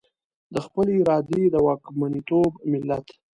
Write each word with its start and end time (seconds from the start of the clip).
د 0.53 0.55
خپلې 0.65 0.93
ارادې 1.01 1.41
د 1.53 1.55
واکمنتوب 1.67 2.51
ملت. 2.71 3.05